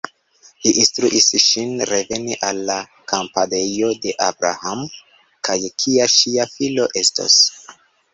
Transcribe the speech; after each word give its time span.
Li 0.67 0.71
instruis 0.83 1.25
ŝin 1.47 1.73
reveni 1.89 2.37
al 2.47 2.61
la 2.69 2.77
kampadejo 3.11 3.89
de 4.07 4.15
Abram, 4.29 4.81
kaj 5.49 5.59
kia 5.85 6.09
ŝia 6.15 6.49
filo 6.55 6.89
estos. 7.03 7.37